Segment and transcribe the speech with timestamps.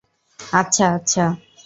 [0.39, 1.25] আচ্ছা- আচ্ছা।